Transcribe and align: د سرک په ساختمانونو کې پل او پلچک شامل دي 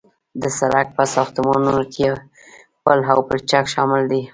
د 0.41 0.43
سرک 0.57 0.87
په 0.97 1.03
ساختمانونو 1.15 1.83
کې 1.93 2.05
پل 2.83 2.99
او 3.13 3.19
پلچک 3.27 3.65
شامل 3.73 4.01
دي 4.11 4.21